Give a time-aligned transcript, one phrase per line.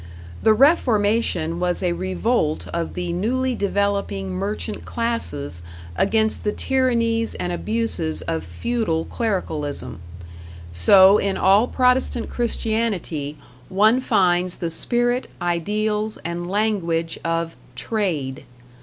[0.41, 5.61] The Reformation was a revolt of the newly developing merchant classes
[5.95, 9.99] against the tyrannies and abuses of feudal clericalism:
[10.71, 13.37] so in all Protestant Christianity
[13.69, 18.43] one finds the spirit, ideals, and language of Trade.